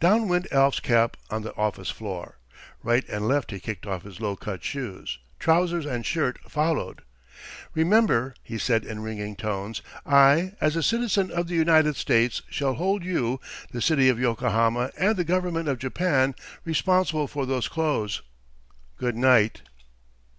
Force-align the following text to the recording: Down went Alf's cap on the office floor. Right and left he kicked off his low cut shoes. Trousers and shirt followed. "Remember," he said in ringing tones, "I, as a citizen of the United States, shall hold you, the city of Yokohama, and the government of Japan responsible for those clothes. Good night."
Down 0.00 0.26
went 0.26 0.50
Alf's 0.52 0.80
cap 0.80 1.18
on 1.28 1.42
the 1.42 1.54
office 1.54 1.90
floor. 1.90 2.38
Right 2.82 3.06
and 3.10 3.28
left 3.28 3.50
he 3.50 3.60
kicked 3.60 3.86
off 3.86 4.04
his 4.04 4.22
low 4.22 4.34
cut 4.34 4.64
shoes. 4.64 5.18
Trousers 5.38 5.84
and 5.84 6.06
shirt 6.06 6.38
followed. 6.50 7.02
"Remember," 7.74 8.34
he 8.42 8.56
said 8.56 8.86
in 8.86 9.00
ringing 9.00 9.36
tones, 9.36 9.82
"I, 10.06 10.54
as 10.62 10.76
a 10.76 10.82
citizen 10.82 11.30
of 11.30 11.46
the 11.46 11.56
United 11.56 11.96
States, 11.96 12.40
shall 12.48 12.72
hold 12.76 13.04
you, 13.04 13.38
the 13.70 13.82
city 13.82 14.08
of 14.08 14.18
Yokohama, 14.18 14.92
and 14.96 15.14
the 15.14 15.24
government 15.24 15.68
of 15.68 15.78
Japan 15.78 16.34
responsible 16.64 17.28
for 17.28 17.44
those 17.44 17.68
clothes. 17.68 18.22
Good 18.96 19.14
night." 19.14 19.60